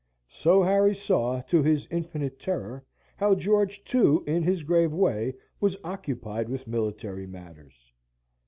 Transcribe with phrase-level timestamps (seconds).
[0.31, 2.83] So Harry saw, to his infinite terror,
[3.17, 7.93] how George, too, in his grave way, was occupied with military matters.